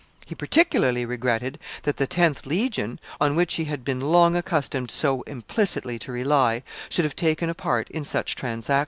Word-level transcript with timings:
He 0.25 0.33
particularly 0.33 1.05
regretted 1.05 1.59
that 1.83 1.97
the 1.97 2.07
tenth 2.07 2.47
legion, 2.47 2.99
on 3.19 3.35
which 3.35 3.53
he 3.53 3.65
had 3.65 3.85
been 3.85 3.99
long 4.01 4.35
accustomed 4.35 4.89
so 4.89 5.21
implicitly 5.27 5.99
to 5.99 6.11
rely, 6.11 6.63
should 6.89 7.05
have 7.05 7.15
taken 7.15 7.51
a 7.51 7.53
part 7.53 7.87
in 7.91 8.03
such 8.03 8.35
transactions. 8.35 8.79